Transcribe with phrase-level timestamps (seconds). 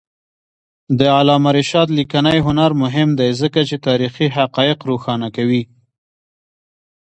[0.99, 5.63] د علامه رشاد لیکنی هنر مهم دی ځکه چې تاریخي حقایق روښانه کوي.